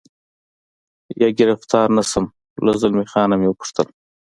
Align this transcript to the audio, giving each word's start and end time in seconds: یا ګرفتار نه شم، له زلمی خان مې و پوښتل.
یا 1.21 1.29
ګرفتار 1.39 1.87
نه 1.97 2.03
شم، 2.09 2.25
له 2.65 2.71
زلمی 2.81 3.05
خان 3.11 3.29
مې 3.39 3.47
و 3.49 3.57
پوښتل. 3.59 3.87